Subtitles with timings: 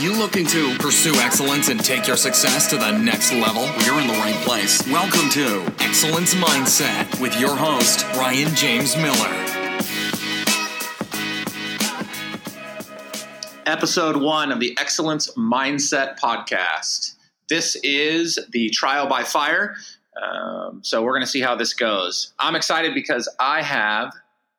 [0.00, 3.64] you looking to pursue excellence and take your success to the next level?
[3.84, 4.86] You're in the right place.
[4.86, 9.44] Welcome to Excellence Mindset with your host, Ryan James Miller.
[13.66, 17.16] Episode one of the Excellence Mindset podcast.
[17.48, 19.74] This is the trial by fire.
[20.22, 22.34] Um, so we're going to see how this goes.
[22.38, 24.12] I'm excited because I have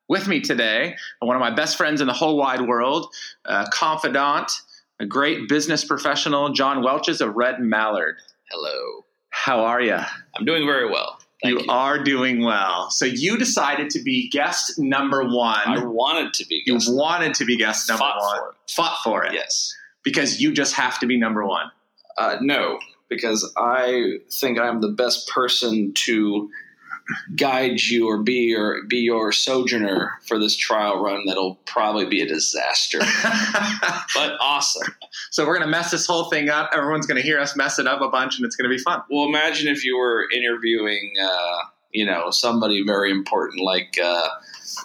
[0.10, 3.14] with me today one of my best friends in the whole wide world,
[3.46, 4.52] a confidant,
[5.00, 8.16] a great business professional, John Welches of Red Mallard.
[8.52, 9.06] Hello.
[9.30, 9.96] How are you?
[10.36, 11.20] I'm doing very well.
[11.42, 11.72] Thank You, you.
[11.72, 12.90] are doing well.
[12.92, 15.68] So you decided to be guest number one.
[15.68, 16.64] I wanted to be.
[16.66, 16.94] you guest.
[16.94, 18.38] wanted to be guest number Fought one.
[18.40, 18.56] for it.
[18.72, 19.34] Fought for it.
[19.34, 19.74] Yes.
[20.04, 21.72] Because you just have to be number one.
[22.18, 26.50] Uh, no, because I think I'm the best person to
[27.36, 31.24] guide you or be your be your sojourner for this trial run.
[31.26, 33.00] That'll probably be a disaster,
[34.14, 34.94] but awesome.
[35.32, 36.70] so we're gonna mess this whole thing up.
[36.74, 39.02] Everyone's gonna hear us mess it up a bunch, and it's gonna be fun.
[39.10, 41.58] Well, imagine if you were interviewing, uh,
[41.92, 44.30] you know, somebody very important like uh,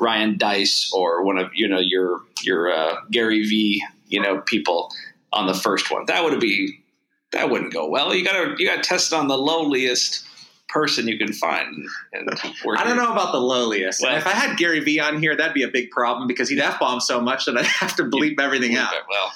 [0.01, 3.83] Ryan Deiss or one of you know your your uh, Gary V.
[4.07, 4.91] You know, people
[5.33, 6.05] on the first one.
[6.07, 6.85] That would be
[7.33, 8.15] that wouldn't go well.
[8.15, 10.25] You gotta you gotta test it on the lowliest
[10.69, 11.85] person you can find.
[12.13, 12.29] And
[12.77, 14.03] I don't know about the lowliest.
[14.03, 16.61] Well- if I had Gary Vee on here, that'd be a big problem because he'd
[16.61, 18.93] f bomb so much that I'd have to bleep everything out.
[19.09, 19.33] Well,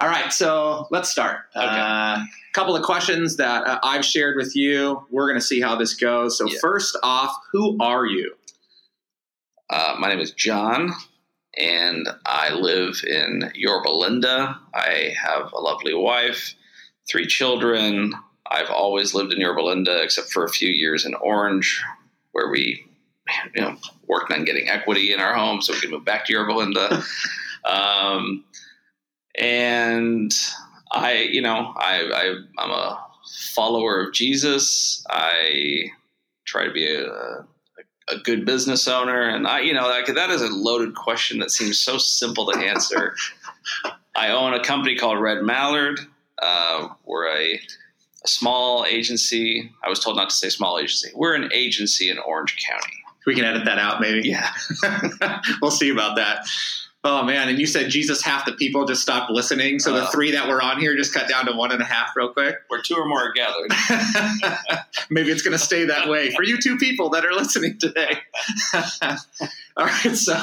[0.00, 1.40] All right, so let's start.
[1.54, 1.64] A
[2.16, 2.24] Okay.
[2.54, 5.04] couple of questions that uh, I've shared with you.
[5.10, 6.38] We're going to see how this goes.
[6.38, 6.58] So, Yeah.
[6.60, 8.34] first off, who are you?
[9.70, 10.90] uh, my name is John,
[11.56, 14.58] and I live in Yorba Linda.
[14.74, 16.54] I have a lovely wife,
[17.08, 18.12] three children.
[18.50, 21.82] I've always lived in Yorba Linda, except for a few years in Orange,
[22.32, 22.84] where we,
[23.54, 23.76] you know,
[24.06, 27.02] worked on getting equity in our home so we could move back to Yorba Linda.
[27.64, 28.44] um,
[29.38, 30.34] and
[30.90, 33.06] I, you know, I, I, I'm a
[33.54, 35.04] follower of Jesus.
[35.08, 35.90] I
[36.44, 37.06] try to be a,
[38.08, 41.50] a good business owner, and I, you know, like that is a loaded question that
[41.50, 43.14] seems so simple to answer.
[44.14, 45.98] I own a company called Red Mallard.
[46.38, 47.58] Uh, we're a,
[48.24, 49.70] a small agency.
[49.84, 51.10] I was told not to say small agency.
[51.14, 52.94] We're an agency in Orange County.
[53.26, 54.28] We can edit that out, maybe.
[54.28, 54.48] Yeah,
[55.62, 56.46] we'll see about that.
[57.04, 57.48] Oh man!
[57.48, 60.10] And you said Jesus, half the people just stopped listening, so the Uh.
[60.10, 62.56] three that were on here just cut down to one and a half, real quick.
[62.68, 63.72] where two or more are gathered.
[65.10, 68.18] Maybe it's going to stay that way for you two people that are listening today.
[69.76, 70.40] All right, so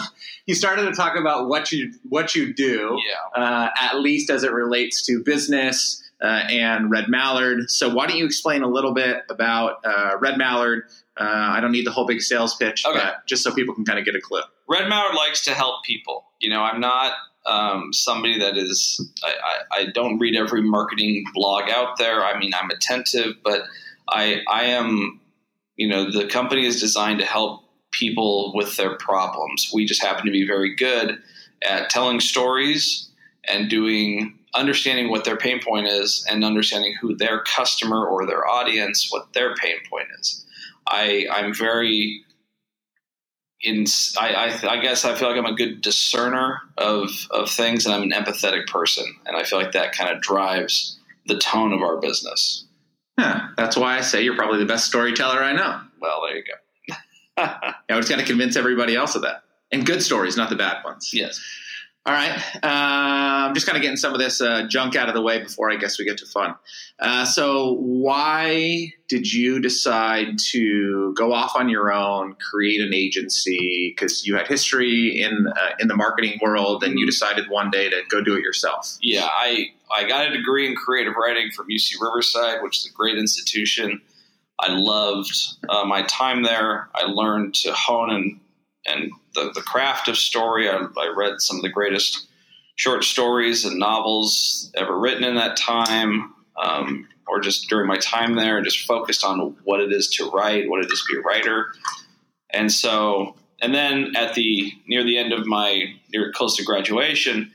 [0.47, 2.99] you started to talk about what you what you do,
[3.35, 3.41] Yeah.
[3.41, 7.69] uh, at least as it relates to business and Red Mallard.
[7.71, 10.83] So why don't you explain a little bit about uh, Red Mallard?
[11.19, 12.97] Uh, I don't need the whole big sales pitch, Okay.
[12.97, 14.41] but just so people can kind of get a clue.
[14.67, 16.25] Red Mallard likes to help people.
[16.39, 17.13] You know, I'm not
[17.45, 19.01] um, somebody that is.
[19.23, 22.23] I, I, I don't read every marketing blog out there.
[22.23, 23.63] I mean, I'm attentive, but
[24.09, 25.19] I I am.
[25.75, 29.71] You know, the company is designed to help people with their problems.
[29.73, 31.17] We just happen to be very good
[31.63, 33.08] at telling stories
[33.47, 38.47] and doing understanding what their pain point is and understanding who their customer or their
[38.47, 40.45] audience what their pain point is.
[40.87, 42.23] I I'm very
[43.61, 43.85] in
[44.17, 44.33] I,
[44.63, 48.03] I, I guess I feel like I'm a good discerner of of things, and I'm
[48.03, 51.97] an empathetic person, and I feel like that kind of drives the tone of our
[51.97, 52.65] business.
[53.17, 55.81] yeah that's why I say you're probably the best storyteller I know.
[56.01, 56.95] Well, there you go.
[57.37, 59.43] I just got to convince everybody else of that.
[59.71, 61.11] And good stories, not the bad ones.
[61.13, 61.39] yes.
[62.09, 62.31] All right.
[62.63, 65.43] Uh, I'm just kind of getting some of this uh, junk out of the way
[65.43, 66.55] before I guess we get to fun.
[66.97, 73.93] Uh, so, why did you decide to go off on your own, create an agency?
[73.95, 77.91] Because you had history in uh, in the marketing world, and you decided one day
[77.91, 78.97] to go do it yourself.
[79.03, 82.91] Yeah, I I got a degree in creative writing from UC Riverside, which is a
[82.91, 84.01] great institution.
[84.59, 85.31] I loved
[85.69, 86.89] uh, my time there.
[86.95, 88.39] I learned to hone and
[88.85, 90.69] and the, the craft of story.
[90.69, 92.27] I, I read some of the greatest
[92.75, 98.35] short stories and novels ever written in that time, um, or just during my time
[98.35, 101.19] there, and just focused on what it is to write, what it is to be
[101.19, 101.73] a writer.
[102.51, 107.51] And so, and then at the near the end of my near close to graduation,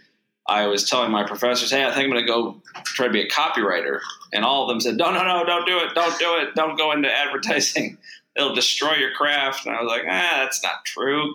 [0.47, 3.23] I was telling my professors, "Hey, I think I'm going to go try to be
[3.23, 4.01] a copywriter,"
[4.33, 6.77] and all of them said, "No, no, no, don't do it, don't do it, don't
[6.79, 7.99] go into advertising.
[8.37, 11.35] It'll destroy your craft." And I was like, "Ah, that's not true."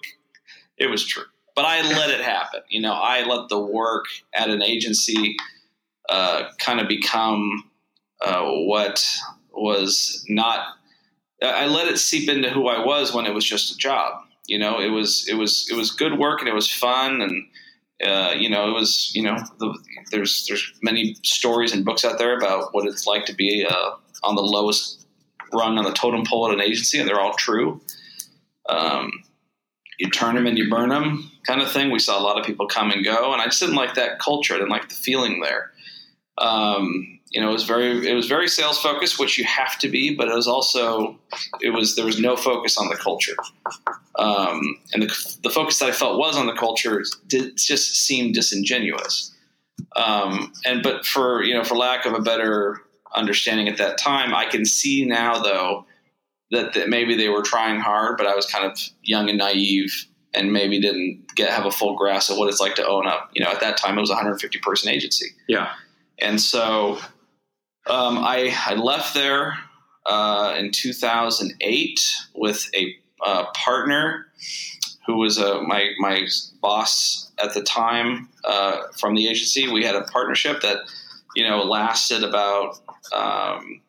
[0.77, 1.25] It was true,
[1.55, 2.61] but I let it happen.
[2.69, 5.35] You know, I let the work at an agency
[6.07, 7.69] uh, kind of become
[8.21, 9.05] uh, what
[9.51, 10.75] was not.
[11.41, 14.23] I let it seep into who I was when it was just a job.
[14.47, 17.45] You know, it was it was it was good work and it was fun and
[18.03, 19.77] uh, you know, it was, you know, the,
[20.11, 23.91] there's there's many stories and books out there about what it's like to be uh,
[24.23, 24.98] on the lowest
[25.53, 27.81] rung on the totem pole at an agency, and they're all true.
[28.67, 29.11] Um,
[29.97, 31.91] you turn them and you burn them, kind of thing.
[31.91, 34.19] We saw a lot of people come and go, and I just didn't like that
[34.19, 34.53] culture.
[34.53, 35.71] I didn't like the feeling there.
[36.37, 39.89] Um, you know, it was very it was very sales focused, which you have to
[39.89, 41.19] be, but it was also
[41.61, 43.35] it was there was no focus on the culture,
[44.17, 44.61] um,
[44.93, 49.35] and the, the focus that I felt was on the culture did just seemed disingenuous.
[49.95, 52.81] Um, and but for you know, for lack of a better
[53.15, 55.85] understanding at that time, I can see now though
[56.51, 60.05] that, that maybe they were trying hard, but I was kind of young and naive
[60.33, 63.31] and maybe didn't get have a full grasp of what it's like to own up.
[63.33, 65.27] You know, at that time it was a 150 person agency.
[65.47, 65.71] Yeah.
[66.19, 66.99] And so
[67.89, 69.57] um, I, I left there
[70.05, 71.99] uh, in 2008
[72.35, 72.95] with a
[73.25, 74.27] uh, partner
[75.05, 76.27] who was uh, my my
[76.61, 79.67] boss at the time uh, from the agency.
[79.67, 80.77] We had a partnership that
[81.35, 82.79] you know lasted about
[83.13, 83.81] um,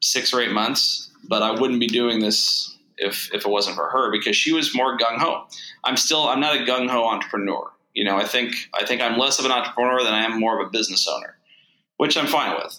[0.00, 3.88] six or eight months, but I wouldn't be doing this if if it wasn't for
[3.88, 5.46] her because she was more gung ho.
[5.84, 7.70] I'm still I'm not a gung ho entrepreneur.
[7.94, 10.60] You know, I think I think I'm less of an entrepreneur than I am more
[10.60, 11.36] of a business owner,
[11.96, 12.78] which I'm fine with.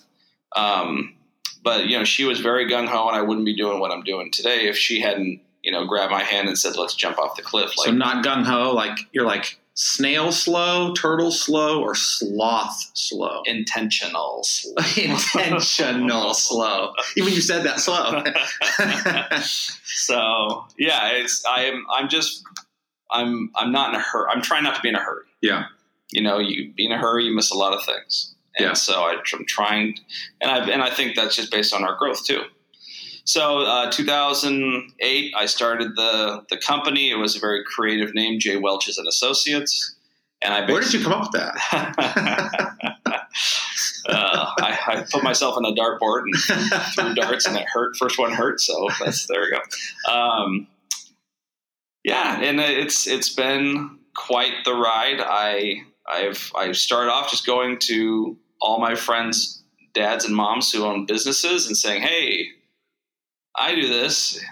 [0.56, 1.16] Um,
[1.64, 4.04] but you know, she was very gung ho, and I wouldn't be doing what I'm
[4.04, 7.36] doing today if she hadn't you know grabbed my hand and said, "Let's jump off
[7.36, 11.96] the cliff." Like, so not gung ho, like you're like snail slow, turtle slow, or
[11.96, 13.42] sloth slow?
[13.46, 14.84] Intentional slow.
[15.04, 16.94] Intentional slow.
[17.18, 18.24] Even you said that slow.
[19.84, 22.44] so yeah, it's I am I'm just
[23.12, 24.30] I'm I'm not in a hurry.
[24.32, 25.26] I'm trying not to be in a hurry.
[25.42, 25.66] Yeah.
[26.12, 28.34] You know, you be in a hurry, you miss a lot of things.
[28.58, 28.74] And yeah.
[28.74, 29.96] so I, am trying,
[30.40, 32.44] and I and I think that's just based on our growth too.
[33.26, 37.10] So, uh, 2008, I started the the company.
[37.10, 38.58] It was a very creative name, J.
[38.58, 39.96] Welch's and Associates.
[40.42, 41.56] And I where did you come up with that?
[44.10, 46.36] uh, I, I, put myself on a dartboard and
[46.94, 47.96] threw darts, and it hurt.
[47.96, 50.14] First one hurt, so that's there we go.
[50.14, 50.68] Um,
[52.04, 55.22] yeah, and it's it's been quite the ride.
[55.22, 60.84] I I've I started off just going to all my friends' dads and moms who
[60.84, 62.48] own businesses and saying, "Hey,
[63.56, 64.44] I do this.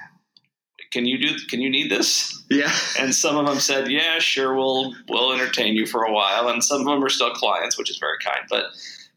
[0.91, 1.35] Can you do?
[1.49, 2.71] Can you need this?" Yeah.
[2.99, 4.55] And some of them said, "Yeah, sure.
[4.55, 7.89] We'll we'll entertain you for a while." And some of them are still clients, which
[7.89, 8.45] is very kind.
[8.49, 8.65] But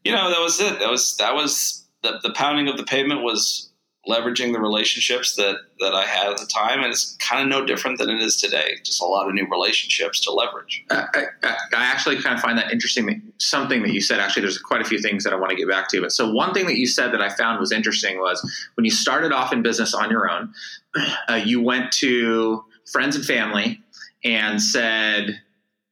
[0.03, 0.79] you know, that was it.
[0.79, 3.69] That was that was the, the pounding of the pavement was
[4.07, 7.65] leveraging the relationships that that I had at the time, and it's kind of no
[7.65, 8.75] different than it is today.
[8.83, 10.83] Just a lot of new relationships to leverage.
[10.89, 11.05] I,
[11.43, 13.21] I, I actually kind of find that interesting.
[13.37, 14.19] Something that you said.
[14.19, 16.01] Actually, there's quite a few things that I want to get back to.
[16.01, 18.41] But so one thing that you said that I found was interesting was
[18.75, 20.53] when you started off in business on your own,
[21.29, 23.81] uh, you went to friends and family
[24.23, 25.41] and said,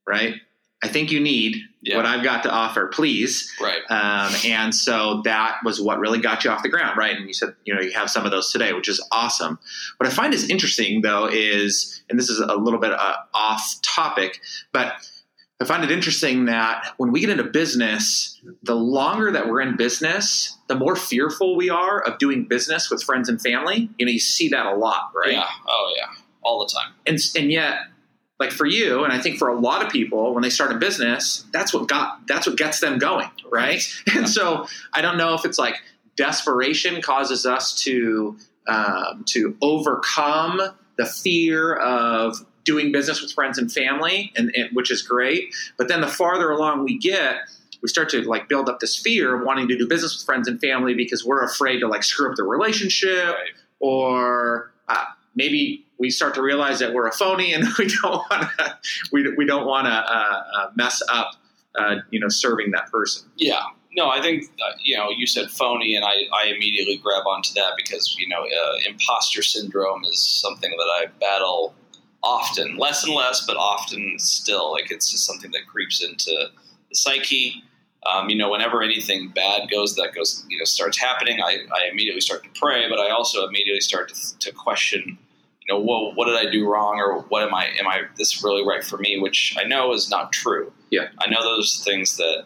[0.08, 0.36] right,
[0.84, 1.96] I think you need yeah.
[1.96, 3.52] what I've got to offer, please.
[3.60, 3.82] Right.
[3.90, 7.16] Um, and so that was what really got you off the ground, right?
[7.16, 9.58] And you said, you know, you have some of those today, which is awesome.
[9.98, 13.82] What I find is interesting, though, is, and this is a little bit uh, off
[13.82, 14.42] topic,
[14.74, 14.94] but
[15.62, 19.78] I find it interesting that when we get into business, the longer that we're in
[19.78, 23.90] business, the more fearful we are of doing business with friends and family.
[23.98, 25.32] You know, you see that a lot, right?
[25.32, 25.48] Yeah.
[25.66, 26.08] Oh, yeah.
[26.42, 26.92] All the time.
[27.06, 27.78] And, and yet,
[28.44, 30.76] like for you and i think for a lot of people when they start a
[30.76, 34.14] business that's what got that's what gets them going right yeah.
[34.18, 35.76] and so i don't know if it's like
[36.16, 40.62] desperation causes us to um, to overcome
[40.98, 45.88] the fear of doing business with friends and family and, and, which is great but
[45.88, 47.38] then the farther along we get
[47.82, 50.48] we start to like build up this fear of wanting to do business with friends
[50.48, 53.52] and family because we're afraid to like screw up the relationship right.
[53.80, 58.50] or uh, maybe we start to realize that we're a phony and we don't want
[58.58, 58.78] to
[59.12, 61.32] we, we don't want to uh, uh, mess up
[61.76, 63.30] uh, you know serving that person.
[63.38, 63.62] Yeah.
[63.96, 67.54] No i think uh, you know you said phony and I, I immediately grab onto
[67.54, 71.76] that because you know uh, imposter syndrome is something that i battle
[72.24, 74.72] often less and less but often still.
[74.72, 76.32] Like it's just something that creeps into
[76.90, 77.64] the psyche.
[78.06, 81.88] Um, you know, whenever anything bad goes, that goes, you know, starts happening, I, I
[81.90, 85.18] immediately start to pray, but I also immediately start to, to question,
[85.66, 88.44] you know, what, what did I do wrong, or what am I, am I this
[88.44, 89.20] really right for me?
[89.20, 90.74] Which I know is not true.
[90.90, 92.44] Yeah, I know those things that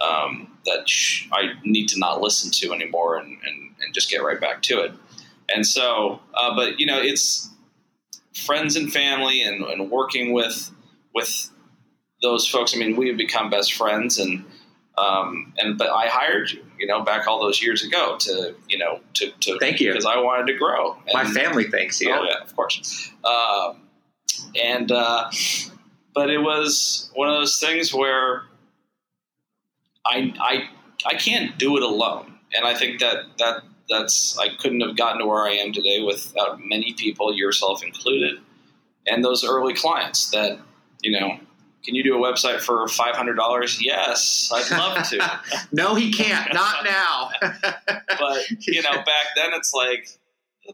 [0.00, 4.22] um, that sh- I need to not listen to anymore, and, and, and just get
[4.22, 4.92] right back to it.
[5.54, 7.50] And so, uh, but you know, it's
[8.34, 10.70] friends and family, and, and working with
[11.14, 11.50] with
[12.22, 12.74] those folks.
[12.74, 14.44] I mean, we have become best friends, and
[14.96, 18.78] um, and but I hired you, you know, back all those years ago to, you
[18.78, 20.94] know, to, to thank you because I wanted to grow.
[21.06, 22.10] And, My family thanks you.
[22.10, 23.12] Oh yeah, of course.
[23.22, 23.82] Um,
[24.60, 25.30] and uh,
[26.14, 28.44] but it was one of those things where
[30.06, 30.68] I I
[31.04, 35.20] I can't do it alone, and I think that that that's I couldn't have gotten
[35.20, 38.38] to where I am today without many people, yourself included,
[39.06, 40.58] and those early clients that
[41.02, 41.38] you know.
[41.84, 43.84] Can you do a website for five hundred dollars?
[43.84, 45.40] Yes, I'd love to.
[45.72, 46.52] no, he can't.
[46.52, 47.30] Not now.
[47.40, 50.08] but you know, back then it's like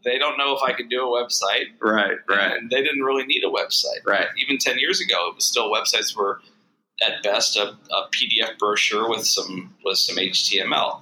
[0.03, 1.67] they don't know if I can do a website.
[1.81, 2.57] Right, right.
[2.57, 4.05] And they didn't really need a website.
[4.05, 4.27] Right.
[4.37, 6.41] Even 10 years ago, it was still websites were
[7.05, 11.01] at best a, a PDF brochure with some with some HTML.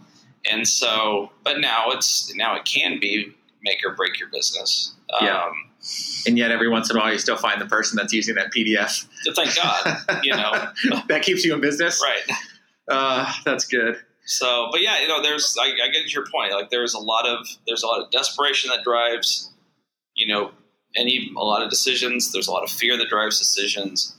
[0.49, 3.33] And so, but now it's now it can be
[3.63, 4.94] make or break your business.
[5.21, 5.43] Yeah.
[5.43, 5.53] Um,
[6.27, 8.51] and yet, every once in a while, you still find the person that's using that
[8.51, 9.05] PDF.
[9.35, 10.71] thank God, you know,
[11.07, 12.01] that keeps you in business.
[12.03, 12.37] right.
[12.87, 13.97] Uh, that's good.
[14.25, 16.51] So, but yeah, you know, there's I, I get your point.
[16.51, 19.51] Like, there's a lot of there's a lot of desperation that drives,
[20.15, 20.51] you know,
[20.95, 22.31] any a lot of decisions.
[22.31, 24.15] There's a lot of fear that drives decisions,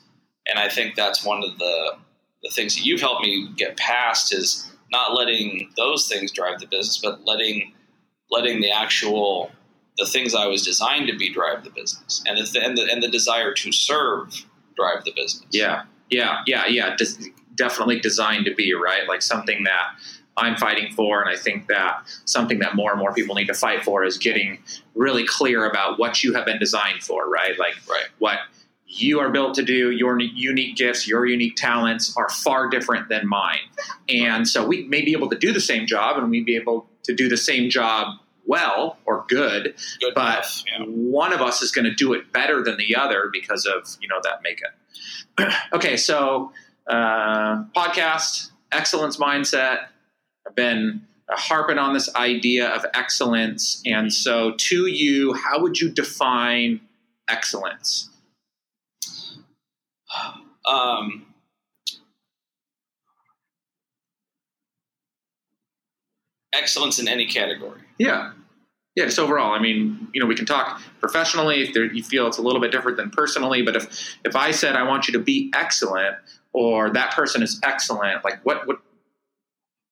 [0.46, 1.96] and I think that's one of the
[2.42, 6.66] the things that you've helped me get past is not letting those things drive the
[6.66, 7.72] business, but letting
[8.30, 9.50] letting the actual
[9.98, 13.02] the things I was designed to be drive the business, and the and the, and
[13.02, 14.44] the desire to serve
[14.76, 15.46] drive the business.
[15.50, 16.96] Yeah, yeah, yeah, yeah.
[16.96, 19.94] Des- definitely designed to be right, like something that
[20.36, 23.54] I'm fighting for, and I think that something that more and more people need to
[23.54, 24.58] fight for is getting
[24.94, 27.58] really clear about what you have been designed for, right?
[27.58, 28.04] Like Right.
[28.18, 28.38] what
[28.88, 33.26] you are built to do, your unique gifts, your unique talents are far different than
[33.26, 33.58] mine.
[34.08, 36.88] And so we may be able to do the same job and we'd be able
[37.02, 40.84] to do the same job well or good, Good but enough, yeah.
[40.86, 44.08] one of us is going to do it better than the other because of, you
[44.08, 45.52] know, that makeup.
[45.72, 46.52] okay, so
[46.86, 49.86] uh, podcast, excellence mindset.
[50.46, 53.82] I've been uh, harping on this idea of excellence.
[53.84, 56.80] And so, to you, how would you define
[57.28, 58.10] excellence?
[60.64, 61.26] Um,
[66.52, 67.80] excellence in any category.
[67.98, 68.32] Yeah.
[68.94, 69.52] Yeah, just overall.
[69.52, 72.62] I mean, you know, we can talk professionally if there, you feel it's a little
[72.62, 73.60] bit different than personally.
[73.60, 76.16] But if if I said I want you to be excellent,
[76.54, 78.80] or that person is excellent, like what what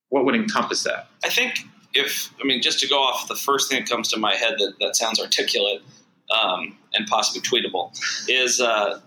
[0.08, 1.08] what would encompass that?
[1.22, 4.18] I think if I mean just to go off the first thing that comes to
[4.18, 5.82] my head that, that sounds articulate
[6.30, 7.92] um, and possibly tweetable
[8.28, 9.00] is uh,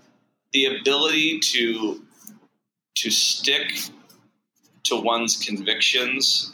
[0.53, 2.03] the ability to
[2.97, 3.79] to stick
[4.83, 6.51] to one's convictions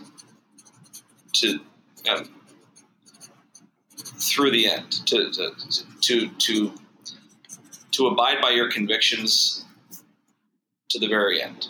[1.33, 1.59] to
[2.09, 2.29] um,
[4.19, 5.51] through the end to to
[6.01, 6.73] to to,
[7.91, 9.65] to abide by your convictions
[10.89, 11.69] to the very end.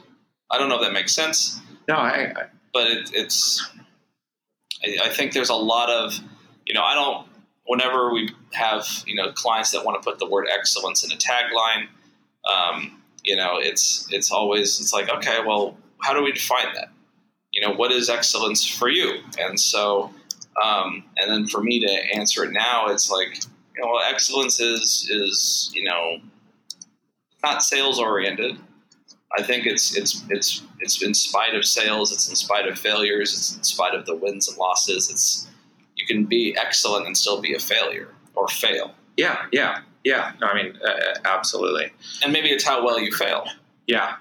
[0.51, 3.65] I don't know if that makes sense No, I, I but it, it's
[4.85, 6.19] I, I think there's a lot of
[6.65, 7.27] you know I don't
[7.65, 11.15] whenever we have you know clients that want to put the word excellence in a
[11.15, 11.87] tagline
[12.49, 16.89] um, you know it's it's always it's like okay well how do we define that
[17.51, 20.11] you know what is excellence for you and so
[20.61, 23.43] um, and then for me to answer it now it's like
[23.75, 26.17] you know well, excellence is is you know
[27.43, 28.57] not sales oriented
[29.37, 33.33] I think it's it's it's it's in spite of sales, it's in spite of failures,
[33.33, 35.09] it's in spite of the wins and losses.
[35.09, 35.47] It's
[35.95, 40.33] you can be excellent and still be a failure or fail, yeah, yeah, yeah.
[40.39, 41.91] No, I mean, uh, absolutely.
[42.23, 43.45] and maybe it's how well you fail.
[43.87, 44.15] Yeah,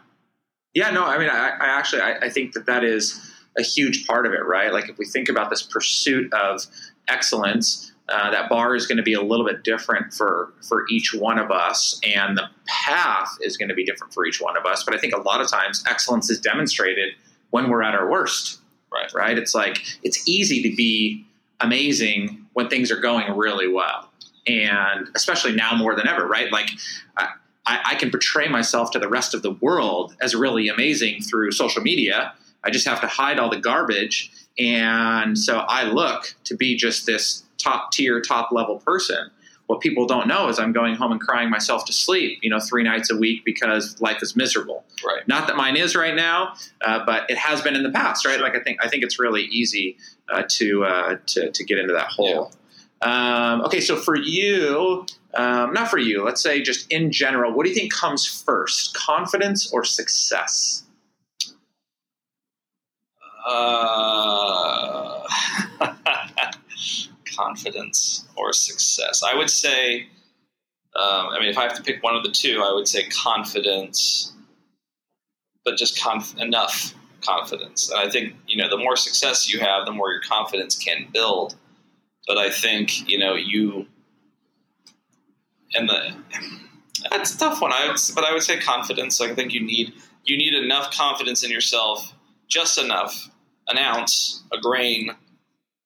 [0.75, 0.91] yeah.
[0.91, 4.27] No, I mean, I, I actually I, I think that that is a huge part
[4.27, 4.73] of it, right?
[4.73, 6.67] Like if we think about this pursuit of
[7.09, 11.15] excellence, uh, that bar is going to be a little bit different for for each
[11.15, 14.67] one of us, and the path is going to be different for each one of
[14.67, 14.85] us.
[14.85, 17.15] But I think a lot of times excellence is demonstrated
[17.51, 18.59] when we're at our worst,
[18.93, 19.13] Right.
[19.15, 19.39] right?
[19.39, 21.27] It's like it's easy to be
[21.61, 24.11] amazing when things are going really well,
[24.47, 26.51] and especially now more than ever, right?
[26.53, 26.71] Like.
[27.17, 27.29] I,
[27.65, 31.53] I, I can portray myself to the rest of the world as really amazing through
[31.53, 32.35] social media.
[32.65, 34.31] I just have to hide all the garbage.
[34.59, 39.31] And so I look to be just this top tier, top level person.
[39.67, 42.61] What people don't know is I'm going home and crying myself to sleep, you know,
[42.61, 44.85] three nights a week because life is miserable.
[45.07, 45.27] Right.
[45.27, 48.41] Not that mine is right now, uh, but it has been in the past, right?
[48.41, 49.97] Like I think I think it's really easy
[50.29, 52.53] uh, to, uh, to to get into that hole.
[53.01, 57.65] Um, okay, so for you, um, not for you, let's say just in general, what
[57.65, 60.85] do you think comes first, confidence or success?
[63.47, 65.27] Uh,
[67.37, 69.23] confidence or success.
[69.23, 70.07] I would say.
[70.95, 73.09] Um, I mean, if I have to pick one of the two, I would say
[73.09, 74.31] confidence,
[75.65, 77.91] but just conf- enough confidence.
[77.91, 81.09] And I think you know, the more success you have, the more your confidence can
[81.11, 81.57] build.
[82.27, 83.87] But I think you know you
[85.75, 86.15] and the
[87.11, 87.73] That's a tough one.
[87.73, 89.21] I would, but I would say confidence.
[89.21, 89.93] I think you need
[90.25, 92.15] you need enough confidence in yourself,
[92.49, 93.31] just enough,
[93.69, 95.11] an ounce, a grain,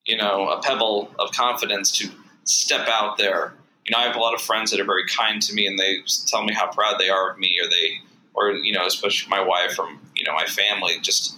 [0.04, 2.08] you know, a pebble of confidence to
[2.44, 3.54] step out there.
[3.84, 5.78] You know, I have a lot of friends that are very kind to me, and
[5.78, 8.00] they tell me how proud they are of me, or they,
[8.34, 11.36] or you know, especially my wife or you know my family, just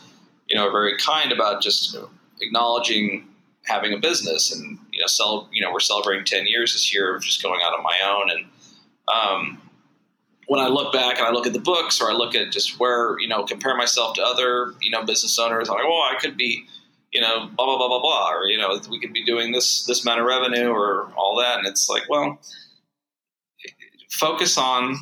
[0.48, 1.96] you know, are very kind about just
[2.40, 3.26] acknowledging
[3.64, 5.48] having a business, and you know, sell.
[5.52, 8.30] You know, we're celebrating ten years this year of just going out on my own,
[8.30, 8.46] and
[9.08, 9.62] um,
[10.48, 12.78] when I look back and I look at the books, or I look at just
[12.80, 16.18] where you know, compare myself to other you know business owners, I'm like, oh, I
[16.20, 16.66] could be
[17.12, 19.84] you know, blah blah blah blah blah, or you know, we could be doing this
[19.86, 22.38] this amount of revenue or all that, and it's like, well,
[24.10, 24.96] focus on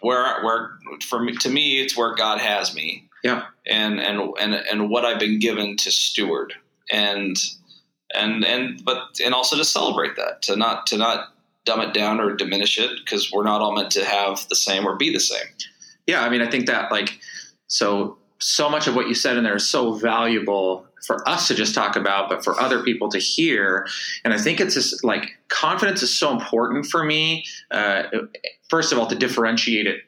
[0.00, 0.70] where where
[1.08, 3.44] for me to me it's where God has me, Yeah.
[3.66, 6.54] and and and and what I've been given to steward,
[6.90, 7.36] and
[8.14, 11.34] and and but and also to celebrate that, to not to not
[11.70, 14.84] dumb it down or diminish it, because we're not all meant to have the same
[14.84, 15.46] or be the same.
[16.08, 17.20] Yeah, I mean, I think that like
[17.68, 21.54] so so much of what you said in there is so valuable for us to
[21.54, 23.86] just talk about, but for other people to hear.
[24.24, 27.44] And I think it's just like confidence is so important for me.
[27.70, 28.04] Uh,
[28.68, 30.00] first of all, to differentiate it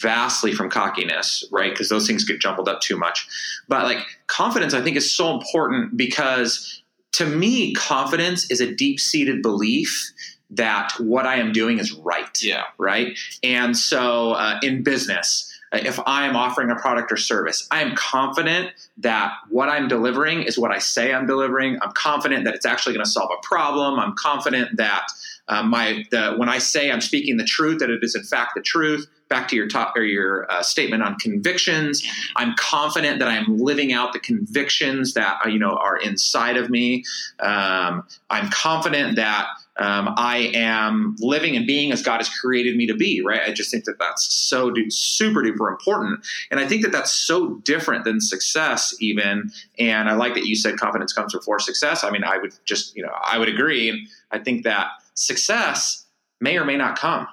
[0.00, 1.72] vastly from cockiness, right?
[1.72, 3.26] Because those things get jumbled up too much.
[3.68, 6.82] But like confidence, I think is so important because
[7.12, 10.12] to me, confidence is a deep seated belief
[10.50, 13.18] that what I am doing is right Yeah, right?
[13.42, 17.96] And so uh, in business, uh, if I'm offering a product or service, I am
[17.96, 21.78] confident that what I'm delivering is what I say I'm delivering.
[21.82, 23.98] I'm confident that it's actually going to solve a problem.
[23.98, 25.06] I'm confident that
[25.48, 28.52] uh, my the, when I say I'm speaking the truth, that it is in fact
[28.54, 29.08] the truth.
[29.28, 32.00] Back to your top or your uh, statement on convictions,
[32.36, 36.70] I'm confident that I'm living out the convictions that uh, you know are inside of
[36.70, 37.04] me.
[37.40, 39.48] Um, I'm confident that
[39.78, 43.42] um, I am living and being as God has created me to be, right?
[43.46, 46.24] I just think that that's so du- super duper important.
[46.50, 49.50] And I think that that's so different than success, even.
[49.78, 52.04] And I like that you said confidence comes before success.
[52.04, 53.90] I mean, I would just, you know, I would agree.
[53.90, 53.98] And
[54.30, 56.06] I think that success
[56.40, 57.26] may or may not come,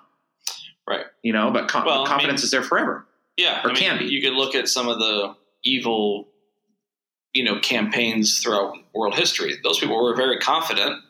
[0.88, 1.06] right.
[1.22, 3.06] you know, but com- Well, I confidence mean- is there forever.
[3.38, 4.06] Yeah, Or I mean, can be.
[4.06, 6.28] You could look at some of the evil,
[7.34, 9.56] you know, campaigns throughout world history.
[9.64, 11.02] Those people were very confident.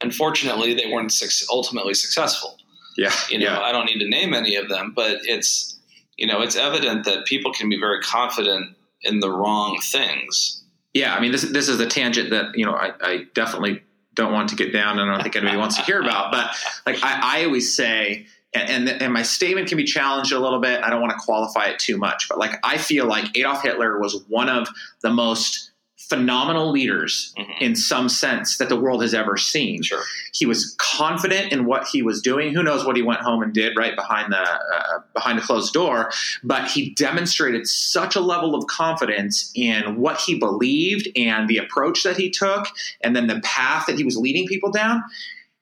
[0.00, 1.14] Unfortunately, they weren't
[1.50, 2.56] ultimately successful.
[2.96, 3.12] Yeah.
[3.28, 3.60] You know, yeah.
[3.60, 5.78] I don't need to name any of them, but it's
[6.20, 10.62] you know, it's evident that people can be very confident in the wrong things.
[10.92, 13.82] Yeah, I mean, this this is the tangent that you know I, I definitely
[14.14, 16.32] don't want to get down, and I don't think anybody wants to hear about.
[16.32, 20.38] But like I, I always say, and, and and my statement can be challenged a
[20.38, 20.82] little bit.
[20.82, 23.98] I don't want to qualify it too much, but like I feel like Adolf Hitler
[23.98, 24.68] was one of
[25.02, 25.69] the most
[26.08, 27.60] phenomenal leaders Mhm.
[27.60, 29.82] in some sense that the world has ever seen.
[29.82, 30.02] Sure.
[30.32, 32.52] He was confident in what he was doing.
[32.52, 35.72] Who knows what he went home and did right behind the uh, behind a closed
[35.72, 36.10] door,
[36.42, 42.02] but he demonstrated such a level of confidence in what he believed and the approach
[42.02, 42.66] that he took
[43.02, 45.02] and then the path that he was leading people down.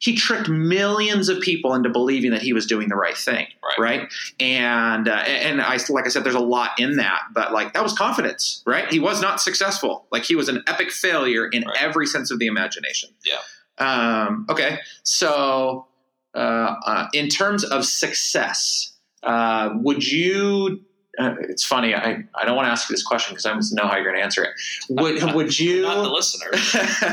[0.01, 3.79] He tricked millions of people into believing that he was doing the right thing, Right.
[4.01, 4.13] right?
[4.39, 7.83] And uh, and I like I said, there's a lot in that, but like that
[7.83, 8.89] was confidence, right?
[8.93, 10.07] He was not successful.
[10.13, 11.77] Like he was an epic failure in Right.
[11.83, 13.11] every sense of the imagination.
[13.27, 13.39] Yeah.
[13.79, 15.87] Um, okay, so
[16.35, 16.39] uh,
[16.87, 20.81] uh, in terms of success, uh, would you?
[21.19, 21.95] Uh, it's funny.
[21.95, 23.53] I, I don't want to ask you this question because I
[23.83, 24.51] know how you're going to answer it.
[24.89, 25.83] Would would you?
[25.83, 26.51] Not the listener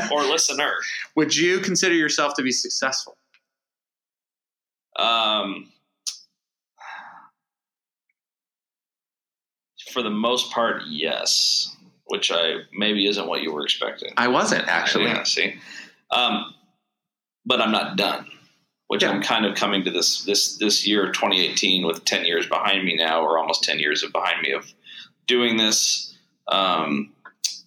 [0.12, 0.74] or listener.
[1.16, 3.16] would you consider yourself to be successful?
[4.96, 5.72] Um,
[9.92, 11.74] for the most part, yes.
[12.08, 14.12] Which I maybe isn't what you were expecting.
[14.16, 15.06] I wasn't actually.
[15.06, 15.56] Yeah, see,
[16.12, 16.54] um,
[17.44, 18.28] but I'm not done.
[18.88, 19.10] Which Yeah.
[19.10, 22.96] I'm kind of coming to this this this year, 2018, with 10 years behind me
[22.96, 24.72] now, or almost 10 years of behind me of
[25.26, 26.14] doing this.
[26.48, 27.12] Um,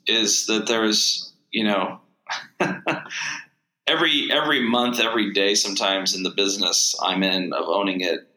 [0.08, 1.99] is that there's you know
[3.88, 8.27] every every month, every day, sometimes in the business I'm in of owning it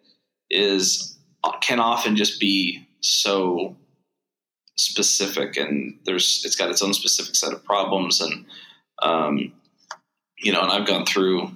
[0.50, 1.16] is
[1.60, 3.76] can often just be so
[4.76, 8.44] specific and there's it's got its own specific set of problems and
[9.02, 9.52] um,
[10.38, 11.50] you know and i've gone through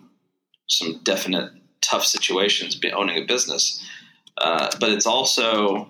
[0.66, 3.84] some definite tough situations owning a business.
[4.38, 5.88] Uh, but it's also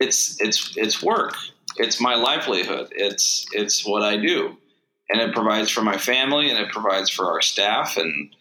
[0.00, 1.34] it's it's it's work.
[1.76, 2.88] It's my livelihood.
[2.92, 4.56] It's it's what i do.
[5.08, 8.34] And it provides for my family and it provides for our staff and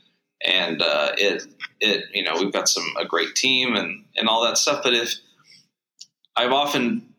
[0.43, 1.43] and uh, it
[1.79, 4.81] it you know we've got some a great team and and all that stuff.
[4.83, 5.15] But if
[6.35, 7.13] i've often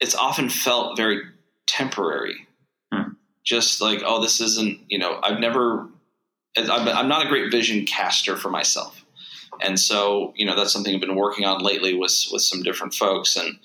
[0.00, 1.22] it's often felt very
[1.66, 2.46] temporary.
[2.92, 3.14] Hmm.
[3.44, 5.88] just like oh this isn't you know i've never
[6.56, 9.04] I'm I'm not a great vision caster for myself
[9.62, 12.94] And so, you know, that's something I've been working on lately with with some different
[12.94, 13.58] folks, and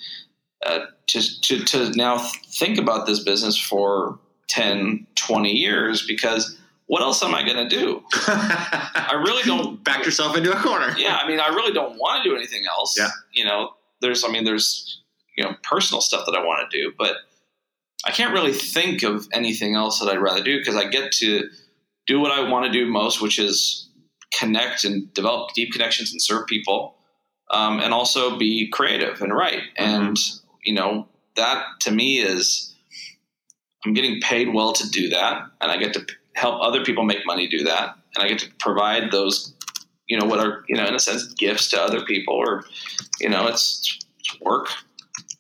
[0.66, 7.02] uh, to, to to now think about this business for 10, 20 years because what
[7.02, 8.04] else am I going to do?
[8.12, 10.94] I really don't back yourself into a corner.
[10.98, 12.98] Yeah, I mean, I really don't want to do anything else.
[13.00, 13.08] Yeah.
[13.32, 15.02] You know, there's, I mean, there's,
[15.38, 17.16] you know, personal stuff that I want to do, but
[18.04, 21.50] I can't really think of anything else that I'd rather do because I get to
[22.08, 23.90] do what I want to do most, which is
[24.34, 26.96] connect and develop deep connections and serve people,
[27.52, 29.62] um, and also be creative and write.
[29.80, 29.84] Mm-hmm.
[29.84, 30.18] And
[30.64, 32.74] you know, that to me is
[33.86, 37.26] I'm getting paid well to do that, and I get to help other people make
[37.26, 39.54] money do that, and I get to provide those,
[40.08, 42.64] you know, what are you know in a sense gifts to other people, or
[43.20, 44.68] you know, it's, it's work,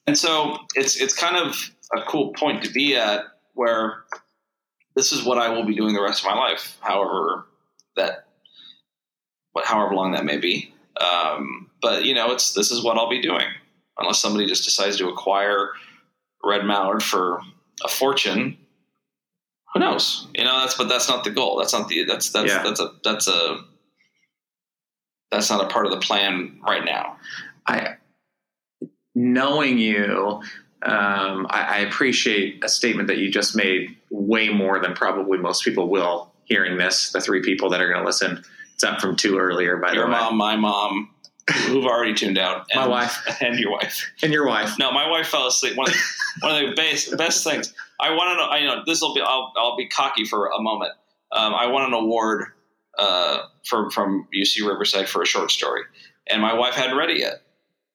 [0.07, 4.03] and so it's it's kind of a cool point to be at where
[4.95, 7.45] this is what I will be doing the rest of my life, however
[7.95, 8.25] that,
[9.53, 10.73] what however long that may be.
[10.99, 13.45] Um, but you know, it's this is what I'll be doing
[13.97, 15.71] unless somebody just decides to acquire
[16.43, 17.41] red mallard for
[17.83, 18.57] a fortune.
[19.73, 20.27] Who knows?
[20.35, 21.57] You know, that's but that's not the goal.
[21.57, 22.63] That's not the that's that's Yeah.
[22.63, 23.61] that's a that's a
[25.31, 27.17] that's not a part of the plan right now.
[27.65, 27.95] I,
[29.15, 30.41] knowing you,
[30.83, 35.63] um, I, I appreciate a statement that you just made way more than probably most
[35.63, 37.11] people will hearing this.
[37.11, 38.43] The three people that are going to listen.
[38.73, 40.17] It's up from two earlier, by Your the way.
[40.17, 41.09] mom, my mom,
[41.67, 43.15] who've already tuned out, and, My wife.
[43.41, 44.09] and your wife.
[44.23, 44.77] and your wife.
[44.79, 45.77] No, my wife fell asleep.
[45.77, 45.99] One of the,
[46.47, 47.73] one of the best, best things.
[47.99, 48.49] I want to know.
[48.49, 49.21] I know this will be.
[49.21, 50.93] I'll, I'll be cocky for a moment.
[51.31, 52.45] Um, I won an award
[52.97, 55.83] uh, from from UC Riverside for a short story,
[56.27, 57.43] and my wife hadn't read it yet.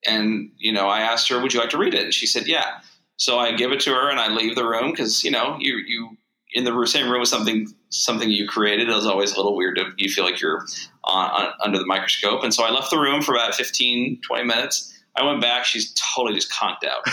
[0.07, 2.47] And you know, I asked her, "Would you like to read it?" And she said,
[2.47, 2.81] "Yeah."
[3.17, 5.77] So I give it to her, and I leave the room because you know, you
[5.87, 6.17] you
[6.53, 9.79] in the same room with something something you created is always a little weird.
[9.97, 10.65] You feel like you're
[11.05, 12.43] on, on, under the microscope.
[12.43, 14.96] And so I left the room for about 15, 20 minutes.
[15.17, 15.65] I went back.
[15.65, 17.09] She's totally just conked out.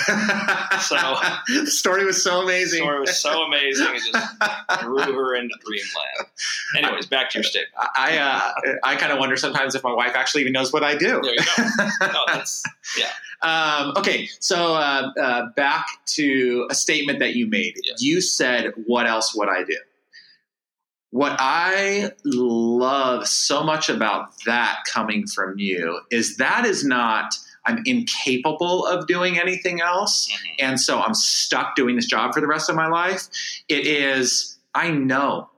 [0.81, 1.15] So-
[1.47, 2.79] the story was so amazing.
[2.79, 3.87] The story was so amazing.
[3.91, 6.29] It just drew her into dreamland.
[6.77, 7.73] Anyways, back to your statement.
[7.95, 10.95] I uh, I kind of wonder sometimes if my wife actually even knows what I
[10.95, 11.21] do.
[11.21, 12.07] There you go.
[12.07, 12.63] No, that's
[12.97, 13.09] yeah.
[13.41, 15.85] Um, okay, so uh, uh, back
[16.15, 17.75] to a statement that you made.
[17.83, 18.01] Yes.
[18.01, 19.77] You said, "What else would I do?"
[21.11, 27.81] What I love so much about that coming from you is that is not I'm
[27.85, 30.55] incapable of doing anything else, Mhm.
[30.59, 33.27] and so I'm stuck doing this job for the rest of my life.
[33.69, 35.49] It is I know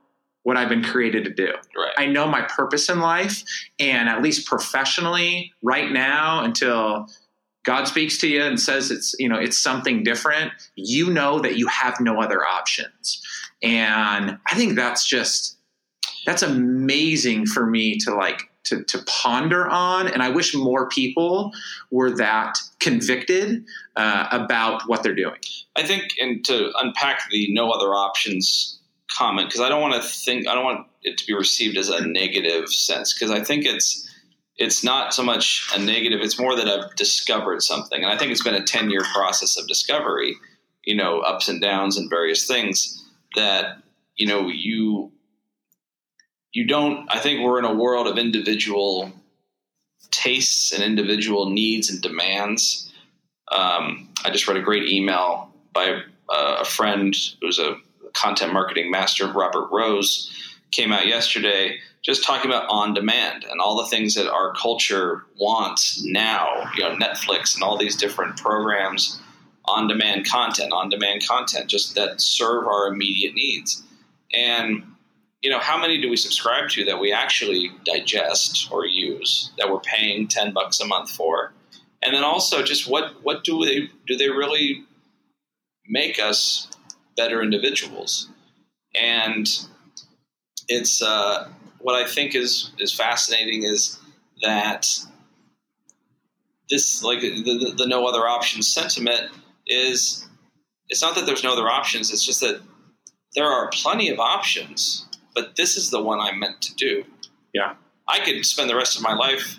[0.42, 1.54] what I've been created to do.
[1.76, 1.94] Right.
[1.98, 3.42] I know my purpose in life,
[3.80, 7.08] and at least professionally, right now, until
[7.64, 11.56] God speaks to you and says it's you know it's something different, you know that
[11.56, 13.20] you have no other options,
[13.62, 15.56] and I think that's just
[16.26, 21.52] that's amazing for me to like to to ponder on, and I wish more people
[21.90, 23.64] were that convicted
[23.96, 25.40] uh, about what they're doing.
[25.76, 28.78] I think, and to unpack the no other options
[29.10, 31.88] comment, because I don't want to think, I don't want it to be received as
[31.88, 34.02] a negative sense, because I think it's
[34.56, 38.30] it's not so much a negative; it's more that I've discovered something, and I think
[38.32, 40.36] it's been a ten year process of discovery.
[40.84, 43.02] You know, ups and downs and various things
[43.34, 43.78] that
[44.16, 45.10] you know you
[46.56, 47.06] you don't.
[47.12, 49.12] I think we're in a world of individual
[50.10, 52.90] tastes and individual needs and demands.
[53.52, 57.76] Um, I just read a great email by uh, a friend who's a
[58.14, 60.32] content marketing master, Robert Rose,
[60.70, 65.26] came out yesterday just talking about on demand and all the things that our culture
[65.38, 66.70] wants now.
[66.74, 69.20] You know, Netflix and all these different programs,
[69.66, 73.82] on demand content, on demand content, just that serve our immediate needs.
[74.32, 74.95] And
[75.46, 79.70] you know, how many do we subscribe to that we actually digest or use that
[79.70, 81.52] we're paying ten bucks a month for?
[82.02, 84.16] And then also, just what what do they do?
[84.16, 84.82] They really
[85.86, 86.66] make us
[87.16, 88.28] better individuals,
[88.92, 89.48] and
[90.66, 94.00] it's uh, what I think is is fascinating is
[94.42, 94.90] that
[96.68, 99.30] this like the, the, the no other options sentiment
[99.68, 100.26] is
[100.88, 102.60] it's not that there's no other options it's just that
[103.34, 105.05] there are plenty of options
[105.36, 107.04] but this is the one i'm meant to do
[107.52, 107.74] Yeah.
[108.08, 109.58] i could spend the rest of my life